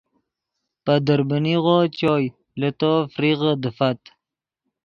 پے 0.83 0.95
دربینیغو 1.07 1.77
چوئے 1.97 2.27
لے 2.59 2.69
تو 2.79 2.91
ڤریغے 3.13 3.51
دیفت 3.63 4.01